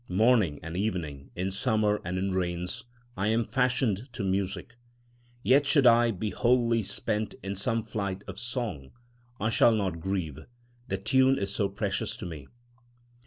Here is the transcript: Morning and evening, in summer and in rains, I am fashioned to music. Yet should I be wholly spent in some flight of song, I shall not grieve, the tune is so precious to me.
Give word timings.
Morning 0.09 0.59
and 0.63 0.75
evening, 0.75 1.29
in 1.35 1.51
summer 1.51 2.01
and 2.03 2.17
in 2.17 2.31
rains, 2.31 2.85
I 3.15 3.27
am 3.27 3.45
fashioned 3.45 4.11
to 4.13 4.23
music. 4.23 4.73
Yet 5.43 5.67
should 5.67 5.85
I 5.85 6.09
be 6.09 6.31
wholly 6.31 6.81
spent 6.81 7.35
in 7.43 7.55
some 7.55 7.83
flight 7.83 8.23
of 8.27 8.39
song, 8.39 8.93
I 9.39 9.49
shall 9.51 9.73
not 9.75 9.99
grieve, 9.99 10.39
the 10.87 10.97
tune 10.97 11.37
is 11.37 11.53
so 11.53 11.69
precious 11.69 12.17
to 12.17 12.25
me. 12.25 12.47